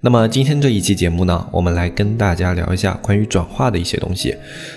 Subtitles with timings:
[0.00, 4.32] 那么今天这一期节目呢，我们来跟大家聊一下关于转化的一些东西。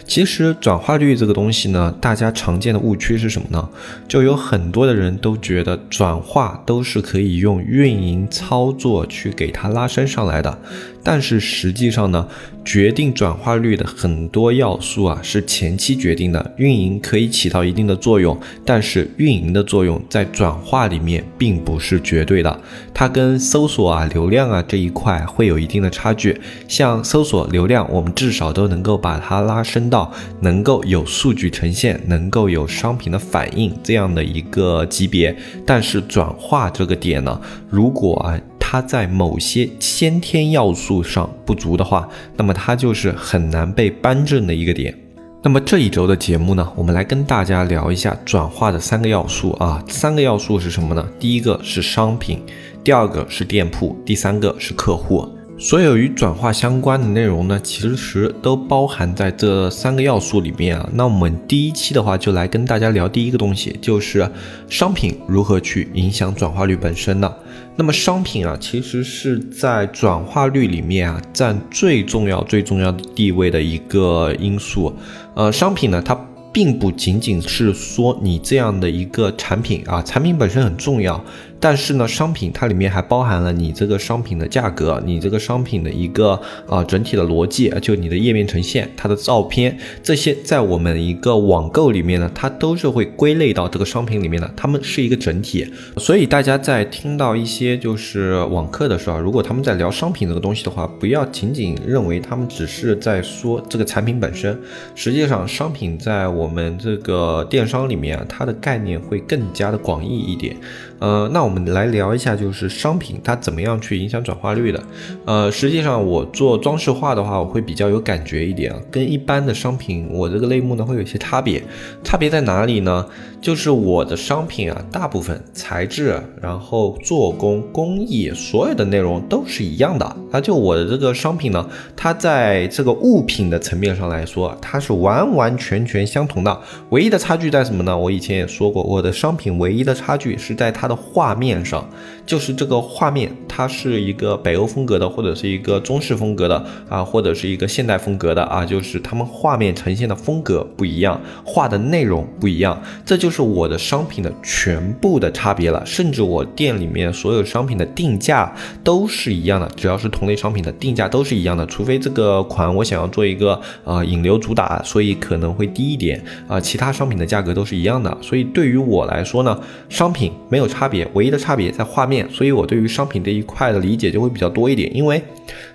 [0.08, 3.70] 其实转化率这个东西呢，大家常见的误区是什么呢？
[4.08, 10.58] 就有很多的人都觉得转化都是可以用运营操作去给它拉升上来的。
[11.04, 12.28] 但是实际上呢，
[12.64, 16.54] 决定转化率的很多要素啊，是前期决定的。
[16.58, 22.62] 运营可以起到一定的作用，但是运营的作用在转化里面并不是绝对的，
[22.94, 26.40] 它跟搜索啊、流量啊这一块会有一定的差距。
[26.68, 35.36] 像搜索流量，我们至少都能够把它拉升到能够有数据呈现、能够有商品的反应这样的一个级别。
[35.66, 38.40] 但是转化这个点呢，如果啊。
[38.72, 44.98] 它在某些先天要素上不足的话，那么它就是很难被扳正的一个点。
[45.44, 51.06] 那么这一周的节目呢，我们来跟大家聊一下转化的三个要素啊，三个要素是什么呢？
[51.20, 52.42] 第一个是商品，
[52.82, 55.28] 第二个是店铺，第三个是客户。
[55.62, 60.90] 所有与转化相关的内容呢，其实都包含在这三个要素里面啊。
[60.92, 64.28] 那我们第一期的话，就来跟大家聊第一个东西，就是
[64.68, 67.32] 商品如何去影响转化率本身呢？
[67.76, 74.92] 那么商品啊，其实是在转化率里面啊，占最重要、最重要的地位的一个因素。
[75.36, 76.20] 呃，商品呢，它。
[76.54, 81.24] 并不仅仅是说你这样的一个产品啊，产品本身很重要，
[81.62, 95.68] 但是呢，商品它里面还包含了你这个商品的价格，你这个商品的一个啊整体的逻辑，就你的页面呈现、它的照片这些，在我们一个网购里面呢，它都是会归类到这个商品里面的，它们是一个整体。
[95.98, 104.56] 所以大家在听到一些就是网课的时候，如果他们在聊商品这个东西的话，不要仅仅认为他们只是在说这个产品本身，
[104.94, 106.52] 实际上商品在我。
[106.52, 110.54] 们这个电商里面啊，它的概念会更加的广义一点。
[111.00, 114.82] 呃，那我我们来聊一下，就是商品它怎么样去影响转化率的。
[115.26, 121.62] 呃，实际上我做装饰画的话，我会比较有感觉一点，跟一般的商品我这个类目呢会有一些差别。
[122.06, 123.06] 差别在哪里呢？
[123.42, 130.16] 就是我的商品啊，大部分材质，然后做工、工艺，所有的内容都是一样的。
[130.32, 136.62] 那就我的这个商品呢，它在这个物品的层面上来说，它是完完全全相同的。
[136.92, 137.98] 唯一的差距在什么呢？
[137.98, 140.98] 我以前也说过，我的商品唯一的差距是在它的。
[141.14, 141.90] 画面上，
[142.28, 155.82] 就是这个画面，它是一个北欧风格的，或者是一个中式风格的啊，或者是一个现代风格的啊，就是他们画面呈现的风格不一样，画的内容不一样，这就是我的商品的全部的差别了。
[155.86, 158.54] 甚至我店里面所有商品的定价
[158.84, 168.18] 都是一样的，只要是同类商品的定价都是一样的，除非这个款我想要做一个呃引流主打，所以可能会低一点啊，其他商品的价格都是一样的。
[168.20, 170.68] 所以对于我来说呢，商品没有。
[170.72, 174.90] 差别唯一的差别在画面，所以我对于商品这一块的理解就会比较多一点。
[174.96, 175.22] 因为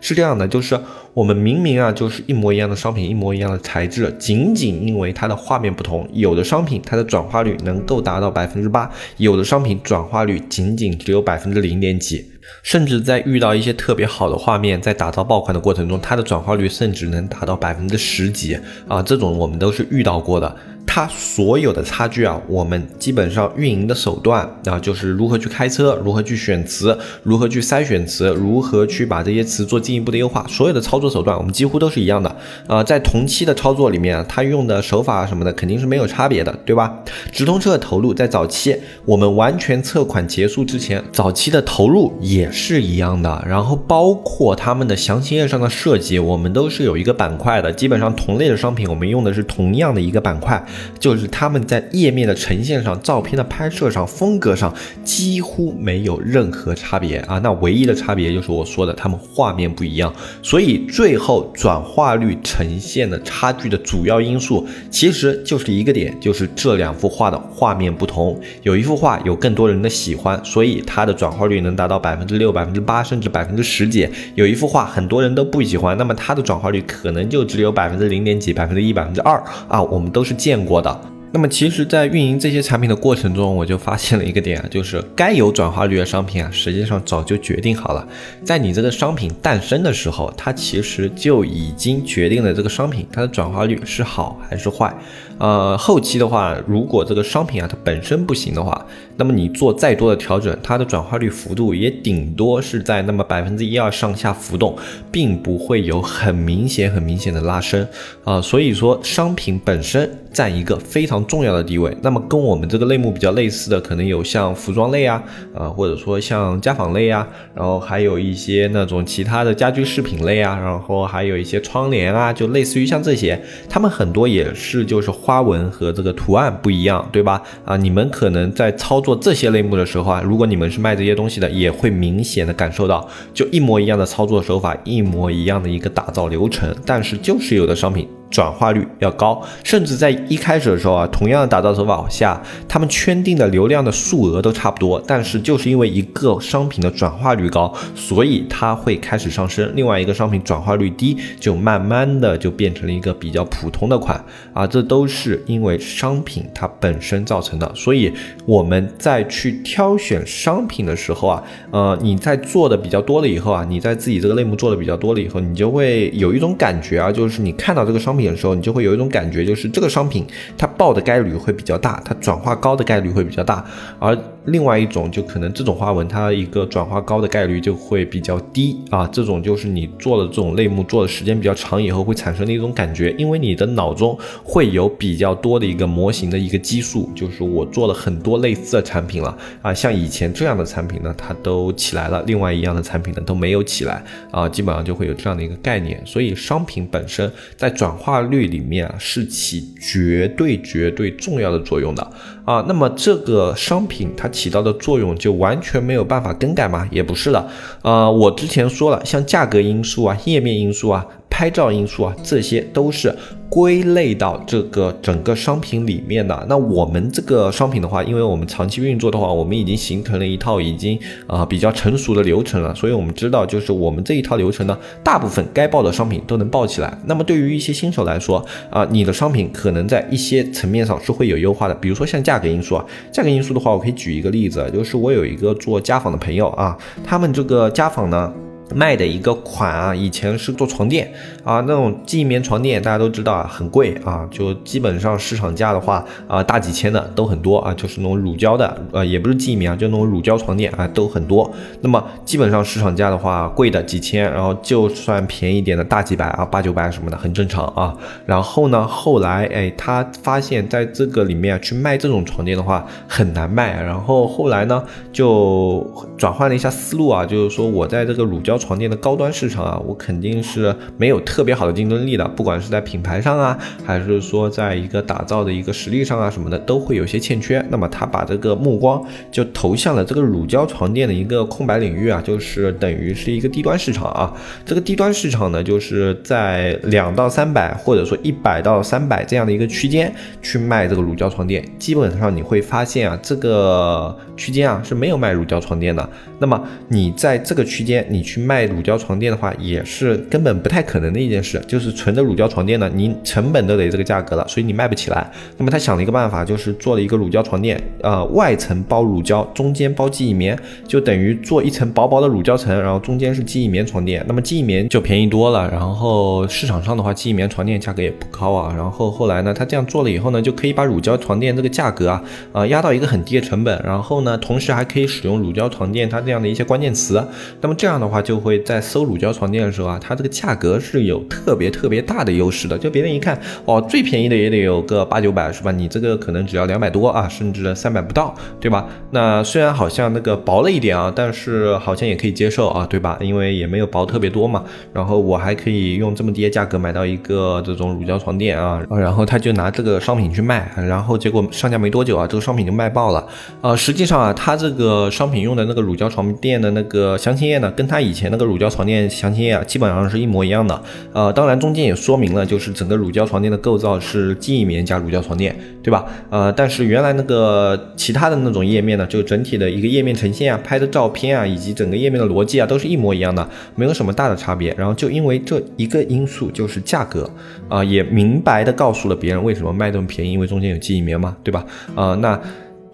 [0.00, 0.78] 是这样的，就是
[1.14, 12.24] 我们明明啊就是一模一样的商品，一模一样的材质，仅仅因为它的画面不同，有的商品它的转化率能够达到百分之八，有的商品转化率仅仅只有百分之零点几，
[12.62, 20.56] 甚至在遇到一些特别好的画面，在打造爆款的过程中，它的转化率甚至能达到百分之十几啊，这种我们都是遇到过的。
[20.86, 32.34] 它所有的差距啊，我们基本上运营的手段啊，就是如何去开车，如何去选词，如何去筛选词，如何去把这些词做进一步的优化，所有的操作手段我们几乎都是一样的。
[32.66, 37.00] 呃，在同期的操作里面，它用的手法什么的肯定是没有差别的，对吧？
[37.30, 43.44] 直通车的投入在早期，我们完全测款结束之前，早期的投入也是一样的。
[43.46, 50.64] 然后包括他们的详情页上的设计，我们都是有一个板块的，基本上同类的商品，我们用的是同样的一个板块。
[50.98, 54.74] 就是他们在页面的呈现上、照片的拍摄上、风格上
[55.04, 60.12] 几乎没有任何差别啊，那唯一的差别就是我说的，他们画面不一样，
[60.42, 80.82] 所以最后转化率呈现的差距的主要因素其实就是一个点，就是这两幅画的画面不同，有一幅画有更多人的喜欢，所以它的转化率能达到百分之六、百分之八，甚至百分之十几；有一幅画很多人都不喜欢，那么它的转化率可能就只有百分之零点几、百分之一、百分之二啊，我们都是见过。
[80.82, 81.00] 的。
[81.32, 88.08] 那么其实，在运营这些产品的过程中，我就发现了一个点啊， 就是该有转化率的商品啊，实际上早就决定好了，
[88.42, 94.94] 在你这个商品诞生的时候，它其实就已经决定了这个商品它的转化率是好还是坏。
[95.38, 98.86] 呃，后期的话，如果这个商品啊它本身不行的话，
[99.18, 104.74] 那么你做再多的调整，它的转化率幅度也顶多是在那么百分之一二上下浮动，
[105.12, 107.86] 并不会有很明显很明显的拉升
[108.24, 108.40] 啊。
[108.40, 111.94] 所以说，商品本身占一个非常重要的地位。
[112.00, 115.22] 那么跟我们这个类目比较类似的，可能有像服装类啊，
[115.54, 123.38] 呃，或者说像家纺类啊，然后还有一些那种其他的家居饰品类啊，然后还有一些窗帘啊，就类似于像这些，
[123.68, 125.10] 他们很多也是就是。
[125.26, 127.42] 花纹和这个图案不一样，对吧？
[127.64, 138.08] 啊，你们可能在操作这些类目的时候啊，如果你们是卖这些东西的，也会明显的感受到，就一模一样的操作手法，一模一样的一个打造流程，但是就是有的商品。
[138.30, 154.22] 转化率要高，甚至在一开始的时候啊，同样的打造手法下，他们圈定的流量的数额都差不多，但是就是因为一个商品的转化率高，所以它会开始上升；另外一个商品转化率低，就慢慢的就变成了一个比较普通的款。
[154.52, 157.70] 啊，这都是因为商品它本身造成的。
[157.74, 158.12] 所以
[158.44, 170.26] 我们在去挑选商品的时候啊，呃，你在做的比较多了以后啊，你在自己这个类目做的比较多了以后，你就会有一种感觉啊，就是你看到这个商商品的时候，你就会有一种感觉，就是这个商品
[170.56, 173.62] 它爆的概率会比较大，它转化高的概率会比较大，
[173.98, 174.16] 而
[174.46, 179.06] 另外一种就可能这种花纹它一个转化高的概率就会比较低啊。
[179.08, 198.46] 这种就是你做了这种类目做的时间比较长以后会产生的一种感觉，因为你的脑中会有比较多的一个模型的一个基数，就是我做了很多类似的产品了啊，像以前这样的产品呢，它都起来了，另外一样的产品呢都没有起来啊，基本上就会有这样的一个概念，所以商品本身在转化化率。
[198.46, 202.10] 里面啊是起绝对绝对重要的作用的
[202.44, 206.86] 啊，那么这个商品它起到的作用就完全没有办法更改吗？
[206.92, 207.48] 也不是的，
[207.82, 211.04] 呃，我之前说了，像价格因素啊、页面因素啊。
[211.28, 213.14] 拍照因素啊，这些都是
[213.50, 216.46] 归类到这个整个商品里面的。
[216.48, 226.98] 那我们这个商品的话，因为我们长期运作的话，我们已经形成了一套已经啊比较成熟的流程了，所以我们知道，就是我们这一套流程呢，大部分该报的商品都能报起来。
[227.04, 238.32] 那么对于一些新手来说啊，你的商品可能在一些层面上是会有优化的，比如说像价格因素啊，价格因素的话，我可以举一个例子，就是我有一个做家纺的朋友啊，他们这个家纺呢。
[238.74, 241.12] 卖的一个款啊，以前是做床垫
[241.44, 251.50] 啊，那种记忆棉床垫，大家都知道啊，很贵啊，就基本上市场价的话啊，大几千的都很多啊，就是那种乳胶的，呃，也不是记忆棉啊，就那种乳胶床垫啊，都很多。
[251.80, 257.96] 那么基本上市场价的话，贵的几千，然后就算便宜点的大几百啊，八九百什么的，很正常啊。
[258.26, 265.86] 然后呢，后来哎，他发现在这个里面去卖这种床垫的话很难卖，然后后来呢，就
[266.18, 268.66] 转换了一下思路啊，就是说我在这个乳胶胶。
[268.66, 277.64] 床垫的高端市场啊，我肯定是没有特别好的竞争力的，不管是在品牌上啊，还是说在一个打造的一个实力上啊什么的，都会有些欠缺。
[277.70, 279.00] 那么他把这个目光
[279.30, 284.34] 就投向了这个乳胶床垫的一个空白领域啊，就是等于是一个低端市场啊。
[284.64, 290.12] 这个低端市场呢，就是在两到三百或者说一百到三百这样的一个区间
[290.42, 296.10] 去卖这个乳胶床垫，基本上你会发现啊，这个区间啊是没有卖乳胶床垫的。
[296.40, 298.45] 那么你在这个区间你去。
[298.46, 301.60] 卖乳胶床垫的话，也是根本不太可能的一件事。
[301.66, 305.28] 就是纯的乳胶床垫呢，你成本都得这个价格了，所以你卖不起来。
[305.58, 314.24] 那么他想了一个办法，就是做了一个乳胶床垫，呃，外层包乳胶，中间包记忆棉，就等于做一层薄薄的乳胶层，然后中间是记忆棉床垫。
[314.28, 318.72] 那么记忆棉就便宜多了，然后市场上的话，记忆棉床垫价格也不高啊。
[318.76, 322.22] 然后后来呢，他这样做了以后呢，就可以把乳胶床垫这个价格啊，
[322.52, 323.82] 呃，压到一个很低的成本。
[323.84, 327.22] 然后呢，同时还可以使用乳胶床垫它这样的一些关键词。
[327.60, 328.35] 那么这样的话就。
[328.36, 332.76] 就会在搜乳胶床垫的时候啊，它这个价格是有特别特别大的优势的。
[332.76, 335.72] 就别人一看，哦，最便宜的也得有个八九百，是吧？
[335.72, 338.86] 你这个可能只要两百多啊，甚至三百不到，对吧？
[339.12, 343.16] 那虽然好像那个薄了一点啊，但是好像也可以接受啊，对吧？
[343.22, 344.62] 因为也没有薄特别多嘛。
[344.92, 353.26] 然后我还可以用这么低的价格买到一个这种乳胶床垫啊，然后他就拿这个商品去卖，然后结果上架没多久啊，这个商品就卖爆了。
[353.62, 360.82] 呃，实际上啊，他这个商品用的那个乳胶床垫的那个详情页呢，跟他以前那个乳胶床垫详情页啊，基本上是一模一样的。
[361.12, 366.06] 呃，当然中间也说明了，就是整个乳胶床垫的构造是记忆棉加乳胶床垫，对吧？
[366.30, 374.74] 呃，但是原来那个其他的那种页面呢，就整体的一个页面呈现啊，拍的照片啊，以及整个页面的逻辑啊，都是一模一样的，没有什么大的差别。
[374.76, 377.30] 然后就因为这一个因素，就是价格
[377.68, 381.64] 啊，也明白的告诉了别人为什么卖这么便宜，因为中间有记忆棉嘛，对吧？
[381.94, 382.40] 啊，那。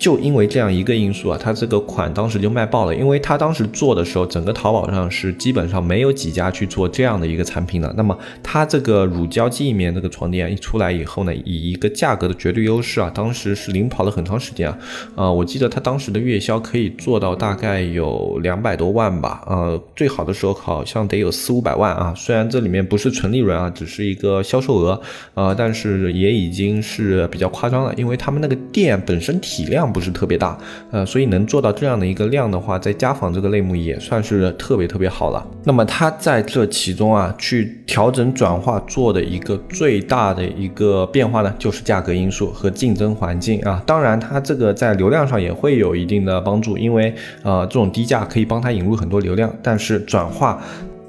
[0.03, 2.93] 就因为这样一个因素啊，它这个款当时就卖爆了。
[2.93, 7.95] 因为它当时做的时候，整个淘宝上是基本上没有几家去做这样的一个产品的。
[7.97, 14.77] 那么它这个乳胶记忆棉这个床垫一出来以后呢，以一个价格的绝对优势啊，当时是领跑了很长时间啊。
[15.15, 22.13] 呃，我记得它当时的月销可以做到大概有两百多万吧，呃，最好的时候好像得有四五百万啊。
[22.17, 25.01] 虽然这里面不是纯利润啊，只是一个销售额，
[25.35, 29.92] 呃，但是也已经是比较夸张了，因为他们那个店本身体量。
[29.93, 30.57] 不是特别大，
[30.91, 35.47] 呃，所以能做到这样的一个量的话，在家纺这个类目也算是特别特别好了。
[35.65, 43.83] 那么它在这其中啊，去调整转化做的一个最大的一个变化呢，就是价格因素和竞争环境啊。
[43.87, 50.63] 当然，它这个在流量上也会有一定的帮助，因为呃，这种低价可以帮它引入很多流量，但是转化。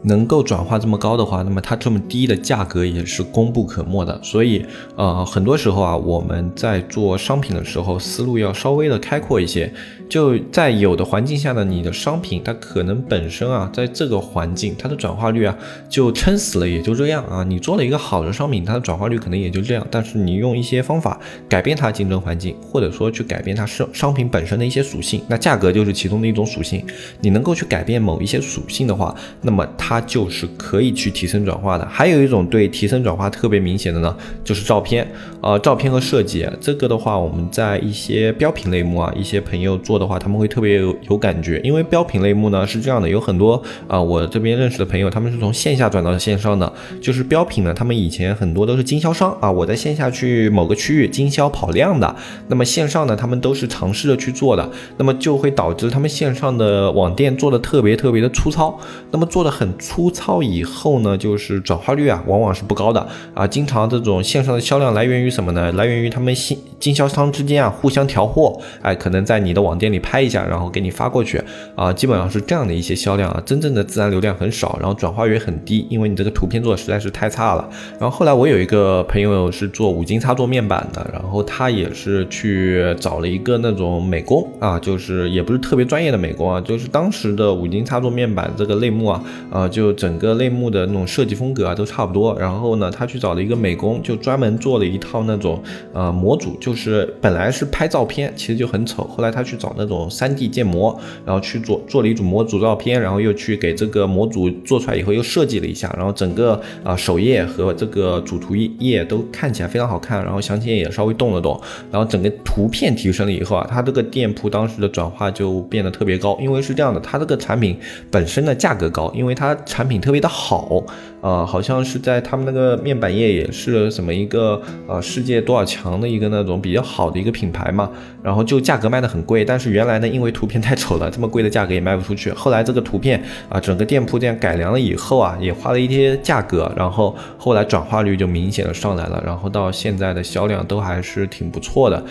[0.04, 4.20] 能够转化这么高的话，那么它这么低的价格也是功不可没的。
[4.22, 9.74] 所以，呃，很多时候啊，我们在做商品的时候，思路要稍微的开阔一些。
[10.10, 15.58] 就在有的环境下呢，你的商品它可能本身啊，在这个环境它的转化率啊，
[15.90, 17.44] 就撑死了也就这样啊。
[17.44, 19.88] 你做了一个好的商品，它的转化率可能也就这样。
[19.90, 21.20] 但是你用一些方法
[21.50, 26.86] 改变它竞争环境，或者说去改变它商商品本身的一些属性，那价格就是其中的一种属性。
[27.22, 31.88] 你能够去改变某一些属性的话，那么它它就是可以去提升转化的。
[31.90, 35.10] 还有一种对提升转化特别明显的呢，就是照片，
[35.42, 39.94] 呃，照片和设计这个的话，我们在一些标品类目啊，一些朋友做。
[39.94, 52.16] 的话，他们会特别有有感觉，因为标品类目呢是这样的，有很多啊，我这边认识的朋友，他们是从线下转到线上的，就是标品呢，他们以前很多都是经销商啊，我在线下去某个区域经销跑量的，
[52.48, 58.80] 那么线上呢，他们都是尝试着去做的，那么就会导致他们线上的网店做的特别特别的粗糙，
[59.12, 65.70] 那么做的很粗糙以后呢，就是转化率啊，往往是不高的啊，经常这种线上的销量来源于什么呢？
[65.74, 69.94] 来源于他们新经销商之间啊互相调货，哎，可能在你的网店。
[69.94, 71.40] 里拍一下，然后给你发过去
[71.76, 77.70] 啊，基本上是这样的一些销量啊，真正的自然流量很少，然后转化率很低，因为你这个图片做的实在是太差了。
[78.00, 92.36] 然后后来我有一个朋友是做五金插座面板的，然后他也是去找了一个那种美工啊，就是也不是特别专业的美工啊，就是当时的五金插座面板这个类目啊，呃，就整个类目的那种设计风格啊都差不多。
[92.40, 95.62] 然后呢，他去找了一个美工，就专门做了一套那种
[95.94, 99.84] 呃模组，就就是本来是拍照片，其实就很丑，后来他去找那。
[99.86, 111.62] 种 3D 建模，然后去做做了一组模组照片，然后又去给这个模组做出来以后又设计了一下，然后整个啊首页和这个主图页都看起来非常好看，然后详情页也稍微动了动，
[111.92, 117.78] 然后整个图片提升了以后啊，它这个店铺当时的转化就变得特别高，因为是这样的，它这个产品
[118.10, 120.82] 本身的价格高，因为它产品特别的好，
[121.24, 127.90] 呃，好像是在他们那个面板业也是什么一个呃世界多少强的一个那种比较好的一个品牌嘛，
[128.22, 129.64] 然后就价格卖的很贵，但是。
[129.74, 132.30] 原来呢，因为图片太丑了，这么贵的价格也卖不出去。
[132.32, 142.04] 后来这个图片啊，整个店铺这样改良了以后啊，也花了一些价格，然后后来转化率就明显的上来了，然后到现在的销量都还是挺不错的。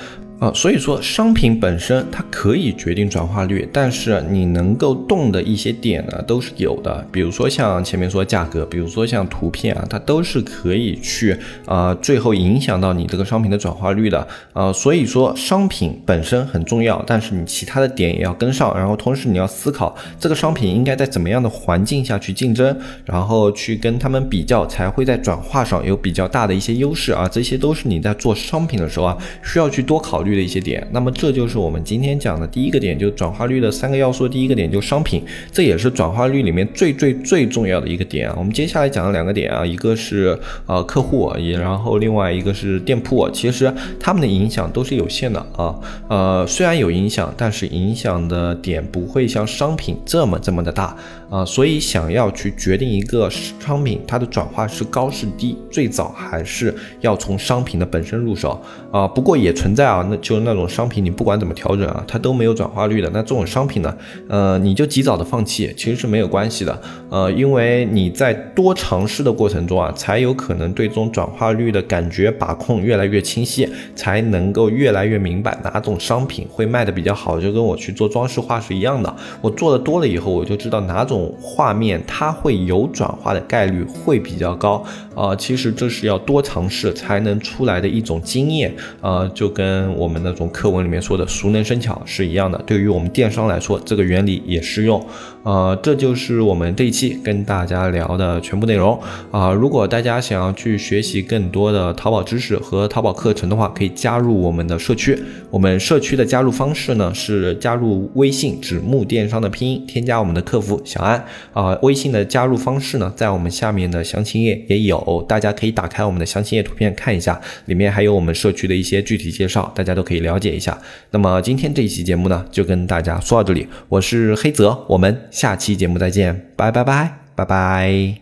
[0.43, 14.73] 啊，所以说商品本身它可以决定转化率，但是你能够动的一些点呢都是有的，比如说像前面说价格，比如说像图片啊，它都是可以去啊最后影响到你这个商品的转化率的啊。
[14.73, 27.29] 所以说商品本身很重要，但是你其他的点也要跟上，然后同时你要思考这个商品应该在怎么样的环境下去竞争，然后去跟他们比较，才会在转化上有比较大的一些优势啊。
[27.29, 30.32] 这些都是你在做商品的时候啊需要去多考虑。
[30.37, 34.29] 的一些点，那么这就是我们今天讲的第一个点，就转化率的三个要素。
[34.33, 35.23] 第一个点就是商品，
[35.53, 38.35] 这也是转化率里面最最最重要的一个点啊。
[38.39, 43.71] 我们接下来讲的两个点啊，一个是呃客户，也然后另外一个是店铺，其实
[44.01, 45.79] 他们的影响都是有限的啊。
[46.09, 50.97] 呃，虽然有影响，但是影响的点不会像商品这么这么的大
[51.29, 51.45] 啊。
[51.45, 58.59] 所以想要去决定一个商品它的转化是高是低，最早还是要从商品的本身入手
[58.91, 59.07] 啊。
[59.07, 60.17] 不过也存在啊，那。
[60.23, 63.11] 就那种商品，你不管怎么调整啊，它都没有转化率的。
[63.13, 63.95] 那这种商品呢，
[64.29, 66.81] 呃，你就及早的放弃，其实是没有关系的。
[67.11, 77.41] 呃，因为你在多尝试的过程中啊，才有可能对这种转化率的感觉把控越来越清晰，才能够越来越明白哪种商品会卖的比较好。
[77.41, 84.83] 就跟我去做装饰画是一样的，我做的多了以后，我就知道哪种画面它会有转化的概率会比较高。
[85.15, 88.75] 啊，其实这是要多尝试才能出来的一种经验。
[89.03, 92.63] 呃，就跟我我们那种课文里面说的“熟能生巧”是一样的。
[92.67, 95.03] 对于我们电商来说，这个原理也适用。
[95.45, 98.97] 呃，这就是我们这一期跟大家聊的全部内容
[99.33, 99.53] 啊！
[99.53, 105.19] 如果大家想要去学习更多的淘宝知识和淘宝课程的话，可以加入我们的社区。
[105.51, 111.77] 我们社区的加入方式呢是加入微信“指木电商”的拼音，添加我们的客服小安啊。
[111.83, 120.79] 微信的加入方式呢，在我们下面的详情页也有，大家可以打开我们的详情页图片看一下，里面还有我们社区的一些具体介绍，大家都可以了解一下。
[121.11, 125.21] 那么今天这一期节目呢，就跟大家说到这里，我是黑泽，我们。
[125.33, 128.22] 下期节目再见，拜拜拜拜拜。